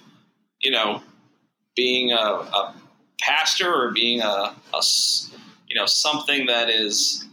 [0.60, 1.02] you know
[1.76, 2.76] being a, a
[3.22, 4.54] pastor or being a,
[5.68, 7.26] you know something that is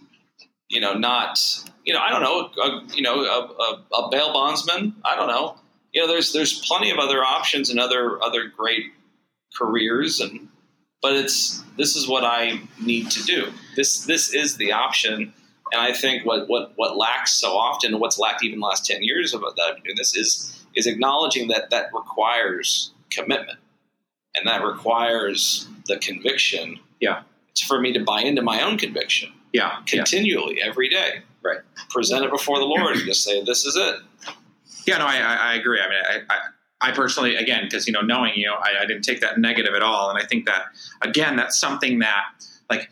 [0.69, 1.41] you know not
[1.85, 5.29] you know i don't know a, you know a, a, a bail bondsman i don't
[5.29, 5.57] know
[5.93, 8.93] you know there's there's plenty of other options and other other great
[9.57, 10.49] careers and
[11.05, 13.53] but it's this is what I need to do.
[13.77, 15.35] This this is the option,
[15.75, 19.03] and I think what what what lacks so often, what's lacked even the last ten
[19.03, 23.59] years of that I've been doing this is is acknowledging that that requires commitment
[24.35, 26.79] and that requires the conviction.
[27.01, 27.23] Yeah.
[27.51, 29.71] It's for me to buy into my own conviction Yeah.
[29.71, 29.83] Yeah.
[29.87, 31.23] continually every day.
[31.43, 31.59] Right.
[31.91, 33.97] Present it before the Lord and just say, "This is it."
[34.87, 35.81] Yeah, no, I, I, I agree.
[35.81, 39.03] I mean, I, I, I personally, again, because you know, knowing you, I, I didn't
[39.03, 40.63] take that negative at all, and I think that
[41.03, 42.23] again, that's something that
[42.71, 42.91] like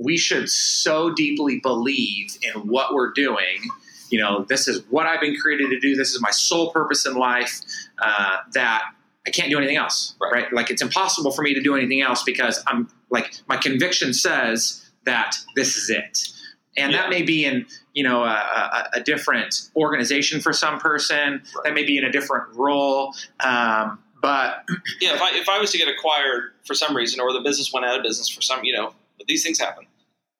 [0.00, 3.68] we should so deeply believe in what we're doing.
[4.10, 5.94] You know, this is what I've been created to do.
[5.94, 7.60] This is my sole purpose in life.
[8.02, 8.82] Uh, that
[9.26, 10.32] I can't do anything else, Right.
[10.32, 10.52] right.
[10.52, 14.90] Like it's impossible for me to do anything else because I'm like my conviction says
[15.04, 16.28] that this is it,
[16.76, 17.02] and Yeah.
[17.02, 21.42] that may be in you know a, a, a different organization for some person.
[21.54, 21.64] Right.
[21.64, 24.64] That may be in a different role, um, but
[25.00, 27.70] Yeah, if I if I was to get acquired for some reason, or the business
[27.72, 29.84] went out of business for some, you know, but these things happen.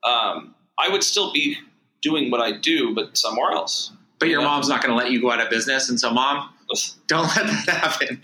[0.05, 1.59] Um, I would still be
[2.03, 3.93] doing what I do, but somewhere else.
[4.19, 4.47] but your Yeah.
[4.49, 6.49] mom's not going to let you go out of business, and so mom,
[7.09, 8.21] don't let that happen.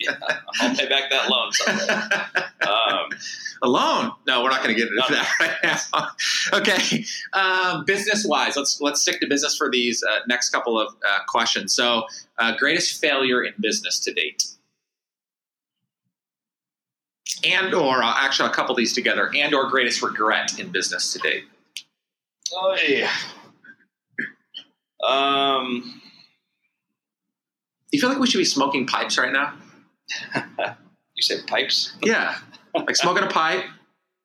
[0.61, 1.51] I'll pay back that loan.
[2.61, 3.09] Um,
[3.63, 4.11] Alone?
[4.27, 5.15] No, we're not going to get into No.
[5.15, 6.09] that right now.
[6.59, 10.93] okay, um, business wise, let's let's stick to business for these uh, next couple of
[11.09, 11.73] uh, questions.
[11.73, 12.03] So,
[12.37, 14.45] uh, greatest failure in business to date,
[17.43, 21.19] and or uh, actually, I'll couple these together, and or greatest regret in business to
[21.19, 21.43] date.
[22.53, 23.11] oh yeah.
[25.07, 26.01] Um,
[27.91, 29.53] Do you feel like we should be smoking pipes right now?
[31.15, 31.93] you say pipes?
[32.01, 32.35] Yeah,
[32.73, 33.63] like smoking a pipe.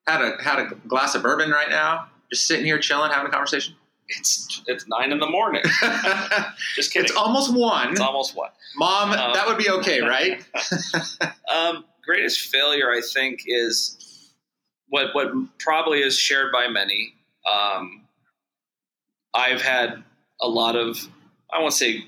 [0.07, 2.07] Had a had a glass of bourbon right now.
[2.33, 3.75] Just sitting here chilling, having a conversation.
[4.09, 5.63] It's it's nine in the morning.
[6.75, 7.05] Just kidding.
[7.05, 7.93] it's almost one.
[7.93, 8.51] It's almost one.
[8.77, 10.45] Mom, Uh, that would be okay, right?
[11.55, 14.33] Um, greatest failure, I think, is
[14.89, 17.15] what what probably is shared by many.
[17.51, 18.03] Um,
[19.35, 20.03] I've had
[20.41, 21.09] a lot of
[21.53, 22.05] I won't say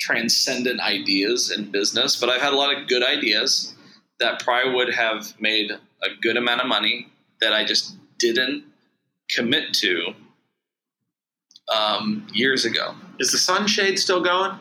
[0.00, 3.74] transcendent ideas in business, but I've had a lot of good ideas
[4.18, 7.08] that probably would have made a good amount of money
[7.40, 8.64] that I just didn't
[9.30, 10.14] commit to
[11.72, 12.94] um, years ago.
[13.18, 14.58] Is the sunshade still going?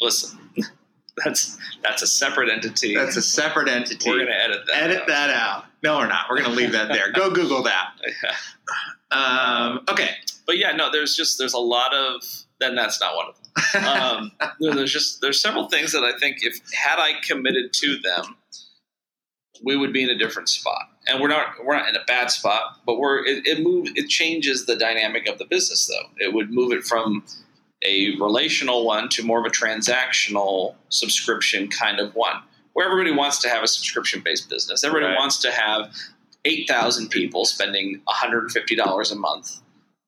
[0.00, 0.45] Listen,
[1.24, 2.94] that's that's a separate entity.
[2.94, 4.10] That's a separate entity.
[4.10, 4.82] We're going to edit that.
[4.82, 5.06] edit out.
[5.06, 5.64] that out.
[5.82, 6.26] No, we're not.
[6.28, 7.12] We're going to leave that there.
[7.12, 7.92] Go Google that.
[9.10, 10.10] Um, okay.
[10.46, 12.22] but yeah, no, there's just there's a lot of
[12.60, 13.34] then that's not one of
[13.72, 13.84] them.
[13.84, 14.32] Um,
[14.76, 18.36] there's just there's several things that I think if had I committed to them,
[19.64, 20.82] we would be in a different spot.
[21.06, 24.08] And we're not we're not in a bad spot, but we're it, it moves it
[24.08, 26.10] changes the dynamic of the business though.
[26.18, 27.24] It would move it from
[27.84, 33.38] a relational one to more of a transactional subscription kind of one, where everybody wants
[33.42, 34.82] to have a subscription based business.
[34.84, 35.18] Everybody Right.
[35.18, 35.92] wants to have
[36.44, 39.60] eight thousand people spending one hundred and fifty dollars a month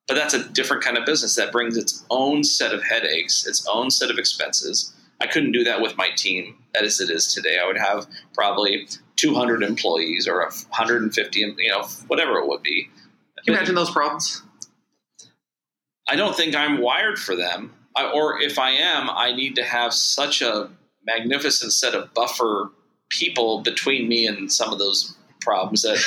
[0.08, 3.66] but that's a different kind of business that brings its own set of headaches, its
[3.70, 4.94] own set of expenses.
[5.20, 7.58] I couldn't do that with my team as it is today.
[7.62, 12.84] I would have probably 200 employees or 150, you know, whatever it would be.
[13.44, 14.42] Can you imagine those problems?
[16.08, 17.72] I don't think I'm wired for them.
[17.96, 20.70] I, or if I am, I need to have such a
[21.06, 22.70] magnificent set of buffer
[23.10, 25.98] people between me and some of those problems that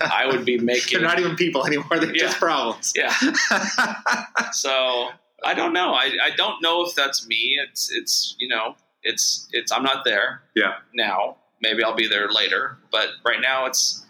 [0.12, 0.98] I would be making.
[0.98, 1.98] They're not even people anymore.
[1.98, 2.22] They're Yeah.
[2.22, 2.92] just problems.
[2.94, 3.12] yeah.
[4.52, 5.08] So
[5.44, 5.94] I don't know.
[5.94, 7.58] I, I don't know if that's me.
[7.66, 10.42] It's it's you know it's it's I'm not there.
[10.54, 10.74] Yeah.
[10.94, 14.04] Now maybe I'll be there later, but right now it's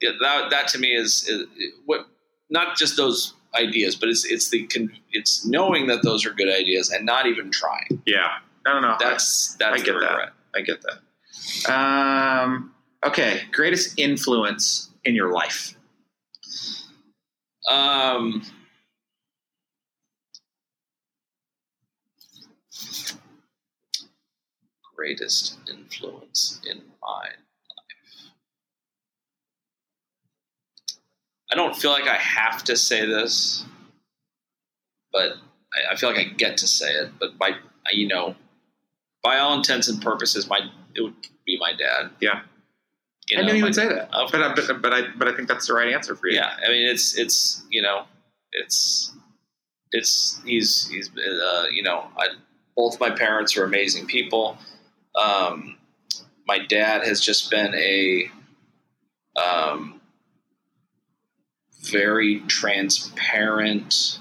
[0.00, 1.46] yeah, that that to me is, is
[1.86, 2.06] what
[2.50, 6.48] not just those ideas, but it's it's the con- it's knowing that those are good
[6.48, 8.02] ideas and not even trying.
[8.06, 8.28] yeah.
[8.66, 8.96] I don't know.
[9.00, 10.32] That's that's I get that.
[10.54, 11.72] I get that.
[11.72, 13.42] Um, okay.
[13.52, 15.74] Greatest influence in your life?
[17.70, 18.42] Um,
[24.94, 27.28] greatest influence in my
[31.52, 33.64] I don't feel like I have to say this,
[35.12, 35.32] but
[35.74, 37.10] I, I feel like I get to say it.
[37.18, 37.52] But by
[37.92, 38.36] you know,
[39.22, 40.60] by all intents and purposes, my
[40.94, 42.10] it would be my dad.
[42.20, 42.42] Yeah.
[43.28, 45.36] You I know, knew you would say that, but, I, but but I but I
[45.36, 46.36] think that's the right answer for you.
[46.36, 48.04] yeah, I mean it's it's you know
[48.52, 49.12] it's
[49.92, 52.28] it's he's he's uh, you know I,
[52.76, 54.58] both my parents are amazing people.
[55.14, 55.76] Um,
[56.46, 58.30] my dad has just been a
[59.40, 59.99] um,
[61.80, 64.18] very transparent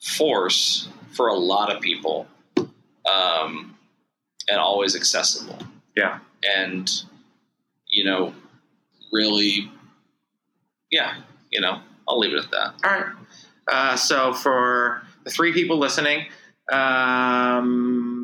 [0.00, 3.76] force for a lot of people, um,
[4.48, 5.58] and always accessible.
[5.96, 6.20] Yeah.
[6.42, 6.90] and
[7.86, 8.32] you know
[9.12, 9.70] really
[10.92, 11.14] yeah,
[11.50, 12.74] you know, I'll leave it at that.
[12.84, 13.12] All right.
[13.66, 16.26] Uh, so for the three people listening,
[16.70, 18.21] um,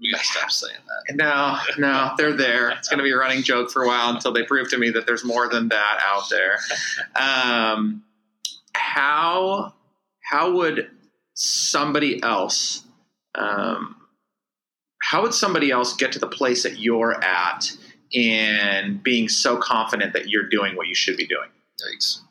[0.00, 1.16] We gotta stop saying that.
[1.16, 2.70] No, no, they're there.
[2.70, 4.90] It's going to be a running joke for a while until they prove to me
[4.90, 6.58] that there's more than that out there.
[7.14, 8.02] Um,
[8.72, 9.74] how
[10.22, 10.90] how would
[11.34, 12.84] somebody else
[13.34, 13.96] um,
[15.02, 17.72] how would somebody else get to the place that you're at
[18.12, 21.48] in being so confident that you're doing what you should be doing?
[21.82, 22.22] Thanks.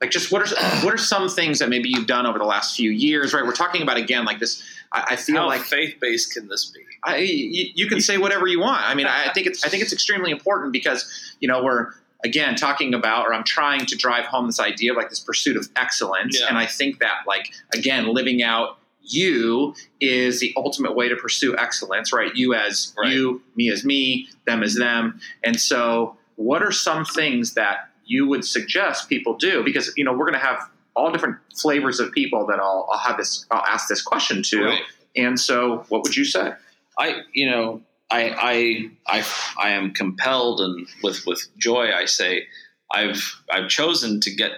[0.00, 2.76] Like, just what are what are some things that maybe you've done over the last
[2.76, 3.34] few years?
[3.34, 4.62] Right, we're talking about again like this.
[4.92, 6.80] I, I feel How like faith based can this be?
[7.04, 8.82] I, you, you can say whatever you want.
[8.84, 11.92] I mean, I think it's I think it's extremely important because you know we're
[12.24, 15.56] again talking about or I'm trying to drive home this idea of like this pursuit
[15.56, 16.48] of excellence, Yeah.
[16.48, 21.56] and I think that like again living out you is the ultimate way to pursue
[21.56, 22.34] excellence, right?
[22.34, 23.12] You as Right.
[23.12, 28.26] you, me as me, them as them, and so what are some things that you
[28.26, 29.62] would suggest people do?
[29.64, 30.68] Because you know we're going to have
[30.98, 34.64] all different flavors of people that I'll, I'll have this I'll ask this question to,
[34.64, 34.82] Right.
[35.16, 36.52] and so what would you say?
[36.98, 37.80] I, you know,
[38.10, 39.26] I, I, I,
[39.58, 42.46] I am compelled, and with with joy, I say,
[42.90, 44.52] I've I've chosen to get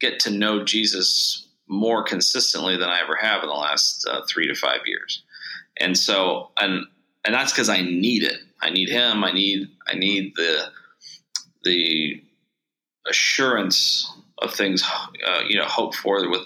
[0.00, 4.46] get to know Jesus more consistently than I ever have in the last uh, three
[4.48, 5.22] to five years,
[5.78, 6.86] and so and
[7.24, 8.38] and that's because I need it.
[8.62, 9.24] I need Him.
[9.24, 10.70] I need I need the
[11.64, 12.22] the
[13.08, 14.10] assurance
[14.42, 14.82] of things.
[15.26, 16.42] Uh, you know, hope for with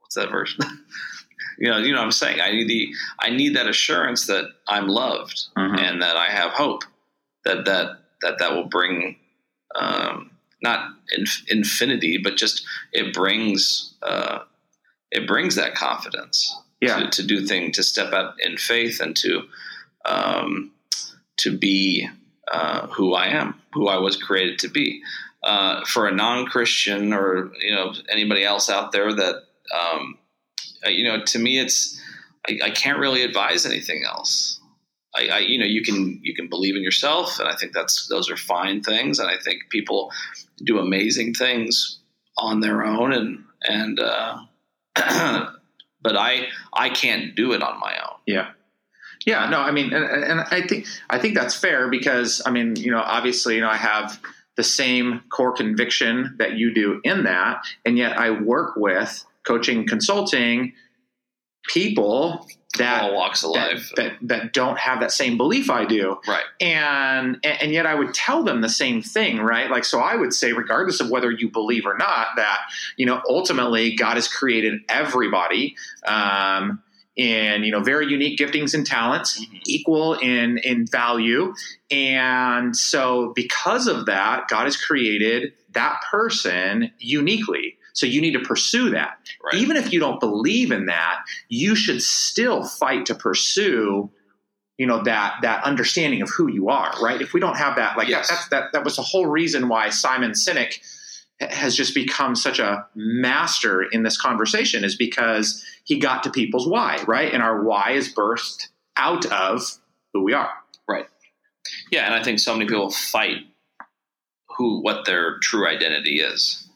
[0.00, 0.56] what's that verse?
[1.58, 2.40] you know, you know what I'm saying.
[2.40, 6.82] I need the I need that assurance that I'm loved and that I have hope
[7.44, 9.16] that that that that will bring
[9.74, 10.30] um,
[10.62, 14.40] not inf- infinity, but just it brings uh,
[15.10, 17.00] it brings that confidence Yeah.
[17.00, 19.42] to, to do things to step out in faith and to
[20.04, 20.70] um,
[21.38, 22.08] to be
[22.50, 25.02] uh, who I am, who I was created to be.
[25.44, 29.34] Uh, for a non-Christian or you know anybody else out there that
[29.74, 30.16] um,
[30.86, 32.00] uh, you know to me it's
[32.48, 34.60] I, I can't really advise anything else.
[35.14, 38.06] I, I, you know, you can you can believe in yourself, and I think that's
[38.08, 40.10] those are fine things, and I think people
[40.64, 41.98] do amazing things
[42.38, 44.38] on their own, and and uh,
[46.02, 48.18] but I I can't do it on my own.
[48.26, 48.50] Yeah.
[49.24, 52.74] Yeah, no, I mean, and, and I think I think that's fair because I mean,
[52.74, 54.18] you know, obviously, you know, I have
[54.56, 59.86] the same core conviction that you do in that, and yet I work with coaching,
[59.86, 60.74] consulting
[61.68, 62.46] people
[62.78, 66.18] that All walks of that, life, that that don't have that same belief I do,
[66.26, 66.44] right?
[66.60, 69.70] and and yet I would tell them the same thing, right?
[69.70, 72.60] Like, so I would say, regardless of whether you believe or not, that
[72.96, 75.76] you know, ultimately, God has created everybody.
[76.06, 76.82] Um,
[77.16, 79.60] in you know very unique giftings and talents Mhm.
[79.66, 81.52] equal in in value
[81.90, 88.40] and so because of that god has created that person uniquely so you need to
[88.40, 89.60] pursue that Right.
[89.60, 91.18] even if you don't believe in that
[91.50, 94.10] you should still fight to pursue
[94.78, 97.98] you know that that understanding of who you are right if we don't have that
[97.98, 98.28] like Yes.
[98.28, 100.78] that, that's that that was the whole reason why simon sinek
[101.50, 106.68] has just become such a master in this conversation is because he got to people's
[106.68, 107.32] why, right?
[107.32, 109.62] And our why is birthed out of
[110.12, 110.52] who we are.
[110.88, 111.06] Right.
[111.90, 113.38] Yeah, and I think so many people fight
[114.56, 116.68] who what their true identity is,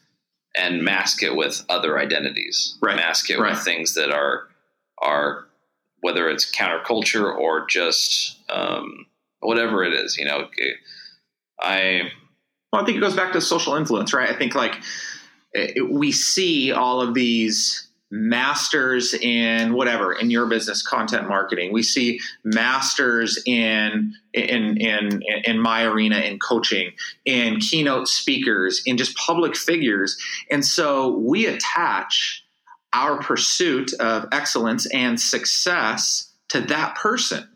[0.55, 2.77] and mask it with other identities.
[2.81, 2.95] Right.
[2.95, 3.51] Mask it Right.
[3.53, 4.47] with things that are
[4.99, 5.45] are
[6.01, 9.05] whether it's counterculture or just um,
[9.39, 10.17] whatever it is.
[10.17, 10.47] You know,
[11.61, 12.11] I
[12.71, 14.29] Well, I think it goes back to social influence, right?
[14.29, 14.75] I think like
[15.53, 21.73] it, we see all of these masters in whatever in your business content marketing.
[21.73, 26.91] We see masters in in in in my arena in coaching
[27.25, 30.17] in keynote speakers in just public figures.
[30.49, 32.45] And so we attach
[32.93, 37.47] our pursuit of excellence and success to that person.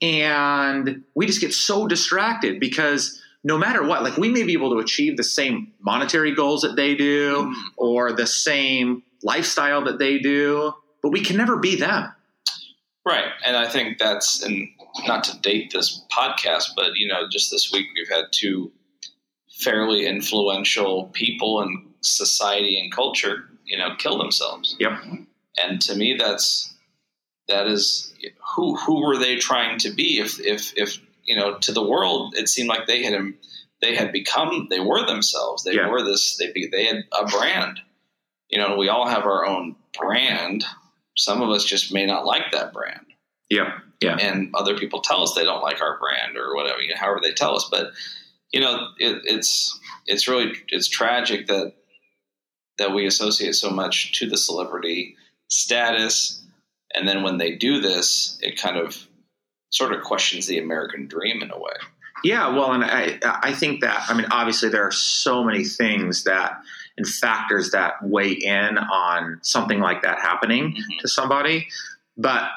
[0.00, 4.70] And we just get so distracted because no matter what like we may be able
[4.70, 7.54] to achieve the same monetary goals that they do Mm.
[7.76, 10.72] or the same lifestyle that they do
[11.02, 12.12] but we can never be them
[13.06, 13.30] Right.
[13.42, 14.68] And I think that's, and
[15.06, 18.70] not to date this podcast, but, you know, just this week we've had two
[19.60, 24.76] fairly influential people in society and culture, you know, kill themselves.
[24.78, 24.92] Yep.
[25.64, 26.74] And to me, that's,
[27.48, 28.12] that is,
[28.54, 30.18] who, who were they trying to be?
[30.18, 30.98] If, if, if,
[31.28, 33.38] you know, to the world, it seemed like they had, them.
[33.82, 35.64] they had become, they were themselves.
[35.64, 35.90] They Yeah.
[35.90, 37.80] were this, they, be- they had a brand.
[38.50, 40.64] You know, we all have our own brand.
[41.16, 43.02] Some of us just may not like that brand
[43.50, 46.90] yeah yeah and other people tell us they don't like our brand or whatever, you
[46.90, 47.66] know, however they tell us.
[47.70, 47.92] But
[48.52, 51.72] you know, it, it's it's really it's tragic that
[52.78, 55.16] that we associate so much to the celebrity
[55.48, 56.44] status,
[56.94, 59.07] and then when they do this, it kind of
[59.70, 61.72] sort of questions the American dream in a way.
[62.24, 66.24] Yeah, well, and I I think that I mean obviously there are so many things
[66.24, 66.60] that
[66.96, 70.98] and factors that weigh in on something like that happening Mhm.
[71.00, 71.68] to somebody,
[72.16, 72.50] but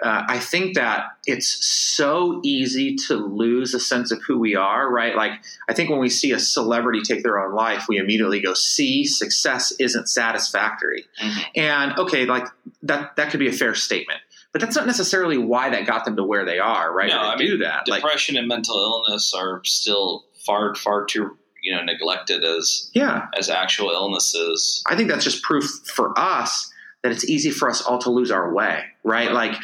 [0.00, 4.88] uh, I think that it's so easy to lose a sense of who we are,
[4.88, 5.16] right?
[5.16, 5.32] Like
[5.68, 9.04] I think when we see a celebrity take their own life, we immediately go, "See,
[9.04, 11.44] success isn't satisfactory." Mhm.
[11.56, 12.46] And okay, like
[12.84, 14.20] that that could be a fair statement,
[14.52, 17.10] but that's not necessarily why that got them to where they are, right?
[17.10, 21.36] No, I mean, do that, like Depression and mental illness are still far far too
[21.62, 24.82] you know neglected as yeah, as actual illnesses.
[24.86, 26.70] I think that's just proof for us
[27.02, 29.28] that it's easy for us all to lose our way, right?
[29.28, 29.32] Right.
[29.32, 29.56] Like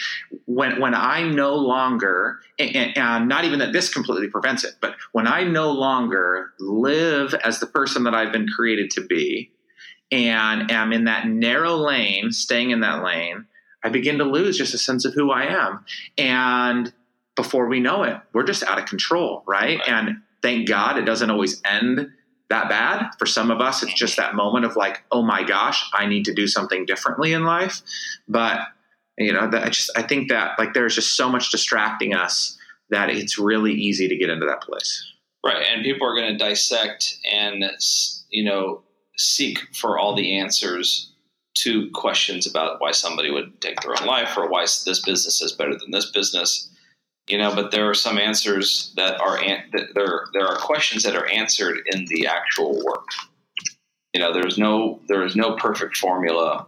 [0.46, 4.74] when when I no longer, and, and- and not even that this completely prevents it,
[4.80, 9.50] but when I no longer live as the person that I've been created to be,
[10.12, 13.46] and am in that narrow lane, staying in that lane,
[13.84, 15.84] I begin to lose just a sense of who I am,
[16.18, 16.92] and
[17.36, 19.78] before we know it, we're just out of control, right?
[19.78, 19.88] Right.
[19.88, 22.10] And thank God it doesn't always end
[22.50, 23.10] that bad.
[23.18, 26.24] For some of us, it's just that moment of like, oh my gosh, I need
[26.26, 27.82] to do something differently in life.
[28.28, 28.60] But
[29.18, 32.58] you know, that I just I think that like there's just so much distracting us
[32.90, 35.10] that it's really easy to get into that place.
[35.44, 37.64] Right, and people are going to dissect and
[38.30, 38.82] you know
[39.16, 41.12] seek for all the answers
[41.54, 45.52] to questions about why somebody would take their own life or why this business is
[45.52, 46.68] better than this business.
[47.28, 51.02] You know, but there are some answers that are an- that there there are questions
[51.04, 53.08] that are answered in the actual work.
[54.12, 56.66] You know, there's no there is no perfect formula.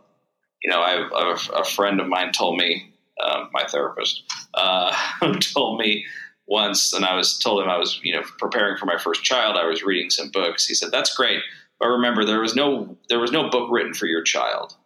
[0.62, 2.90] You know, I have a, a friend of mine told me,
[3.22, 4.22] um, my therapist,
[4.54, 4.96] uh,
[5.40, 6.06] told me
[6.46, 9.56] once, and I was told him I was, you know, preparing for my first child.
[9.56, 10.66] I was reading some books.
[10.66, 11.42] He said, "That's great,
[11.78, 14.76] but remember, there was no there was no book written for your child.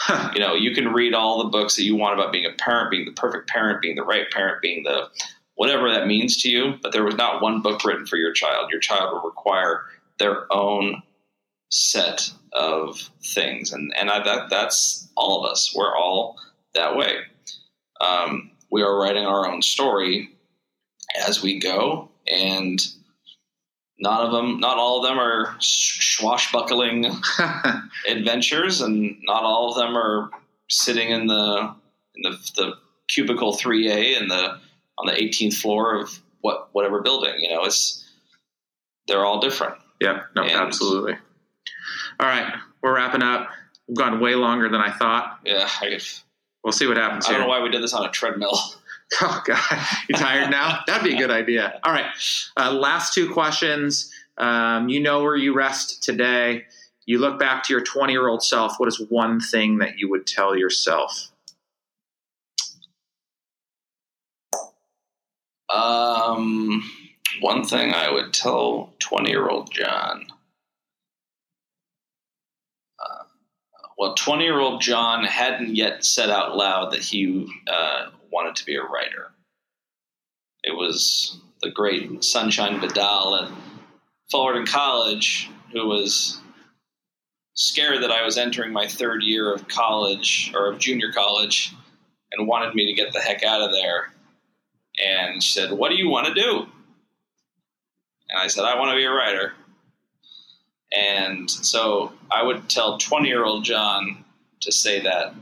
[0.00, 0.32] Huh.
[0.34, 2.90] You know, you can read all the books that you want about being a parent,
[2.90, 5.08] being the perfect parent, being the right parent, being the
[5.54, 6.74] whatever that means to you.
[6.82, 8.70] But there was not one book written for your child.
[8.70, 9.82] Your child will require
[10.18, 11.02] their own
[11.70, 15.72] set of things, and and I, that that's all of us.
[15.74, 16.36] We're all
[16.74, 17.18] that way.
[18.00, 20.30] Um, we are writing our own story
[21.26, 22.84] as we go, and
[24.02, 27.06] none of them, not all of them, are swashbuckling
[28.08, 30.30] adventures, and not all of them are
[30.68, 31.74] sitting in the
[32.16, 32.72] in the, the
[33.08, 34.58] cubicle three A in the
[34.98, 37.34] on the 18th floor of what whatever building.
[37.38, 38.04] You know, it's
[39.08, 39.74] they're all different.
[40.00, 41.14] yeah, no, And- absolutely.
[42.20, 43.48] All right, we're wrapping up.
[43.88, 45.40] We've gone way longer than I thought.
[45.44, 46.04] Yeah, I, could,
[46.62, 48.56] We'll see what happens I don't know why we did this on a treadmill.
[49.20, 50.80] Oh God, you tired now?
[50.86, 51.78] That'd be a good idea.
[51.84, 52.06] All right,
[52.56, 54.10] uh, last two questions.
[54.38, 56.64] Um, you know where you rest today.
[57.04, 58.78] You look back to your 20 year old self.
[58.78, 61.30] What is one thing that you would tell yourself?
[65.72, 66.82] Um,
[67.40, 70.26] one thing I would tell 20 year old John.
[72.98, 73.24] Uh,
[73.98, 78.66] well, 20 year old John hadn't yet said out loud that he uh, wanted to
[78.66, 79.30] be a writer.
[80.64, 83.50] It was the great Sunshine Vidal at
[84.30, 86.40] Fullerton College who was
[87.54, 91.74] scared that I was entering my third year of college or of junior college
[92.32, 94.12] and wanted me to get the heck out of there
[95.02, 96.66] and she said, What do you want to do?
[98.28, 99.52] And I said, I want to be a writer.
[100.92, 104.24] And so I would tell 20 year old John
[104.60, 105.34] to say that,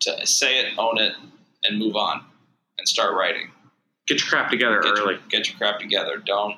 [0.00, 1.14] to say it, own it,
[1.64, 2.24] and move on
[2.82, 3.50] and start writing.
[4.06, 5.14] Get your crap together Get early.
[5.14, 6.16] your, get your crap together.
[6.24, 6.56] Don't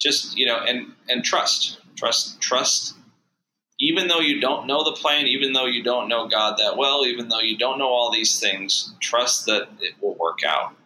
[0.00, 2.94] just, you know, and, and trust, trust, trust.
[3.80, 7.04] Even though you don't know the plan, even though you don't know God that well,
[7.04, 10.76] even though you don't know all these things, trust that it will work out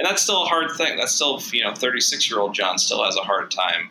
[0.00, 0.96] and that's still a hard thing.
[0.96, 3.90] That's still you know, thirty six year old John still has a hard time,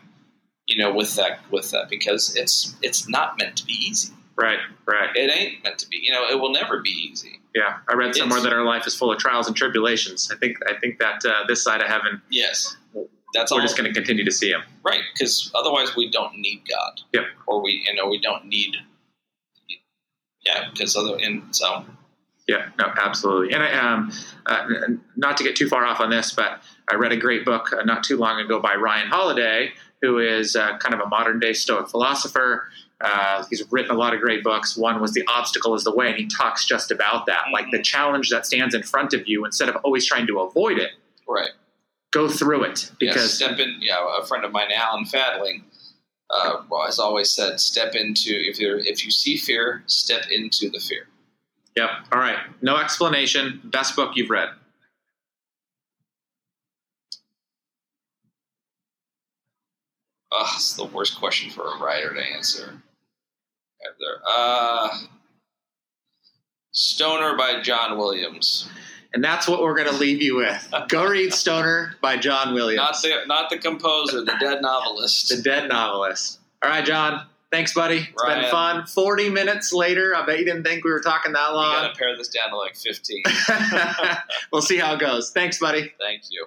[0.66, 4.12] you know, with that with that because it's it's not meant to be easy.
[4.36, 5.14] Right, right.
[5.14, 6.00] It ain't meant to be.
[6.02, 7.39] You know, it will never be easy.
[7.54, 10.30] Yeah, I read somewhere It's- that our life is full of trials and tribulations.
[10.32, 12.76] I think I think that uh, this side of heaven, Yes,
[13.34, 14.62] that's we're just going to continue to see him.
[14.84, 17.00] right because otherwise we don't need God.
[17.12, 17.24] Yep.
[17.46, 18.76] Or we you know we don't need.
[20.42, 21.84] Yeah, because other and so
[22.48, 23.52] Yeah, no, absolutely.
[23.54, 24.10] And I, um,
[24.46, 24.66] uh,
[25.16, 27.82] not to get too far off on this, but I read a great book uh,
[27.84, 29.72] not too long ago by Ryan Holiday,
[30.02, 32.68] who is uh, kind of a modern day Stoic philosopher.
[33.00, 34.76] Uh, he's written a lot of great books.
[34.76, 37.38] One was The Obstacle is the Way, and he talks just about that.
[37.38, 37.52] Mm-hmm.
[37.52, 37.82] Like the mm-hmm.
[37.82, 40.90] challenge that stands in front of you, instead of always trying to avoid it,
[41.26, 41.50] right?
[42.10, 42.90] Go through it.
[42.98, 45.64] Because yeah, step in, yeah, a friend of mine, Alan Fadling,
[46.28, 50.68] uh, well, has always said, step into, if, you if you see fear, step into
[50.70, 51.06] the fear.
[51.76, 51.90] Yep.
[52.12, 52.38] All right.
[52.62, 53.60] No explanation.
[53.64, 54.48] Best book you've read.
[60.32, 62.82] Ugh, it's the worst question for a writer to answer.
[63.98, 64.20] There.
[64.28, 64.88] Uh,
[66.72, 68.68] Stoner by John Williams.
[69.12, 70.72] And that's what we're going to leave you with.
[70.88, 73.02] Go read Stoner by John Williams.
[73.02, 75.28] Not the not the composer, the dead novelist.
[75.34, 76.38] The dead novelist.
[76.62, 77.26] All right, John.
[77.50, 77.96] Thanks, buddy.
[77.96, 78.42] It's Ryan.
[78.42, 78.86] been fun.
[78.86, 80.14] 40 minutes later.
[80.14, 81.74] I bet you didn't think we were talking that long.
[81.74, 83.24] We got to pare this down to like 15.
[84.52, 85.32] we'll see how it goes.
[85.32, 85.92] Thanks, buddy.
[85.98, 86.46] Thank you.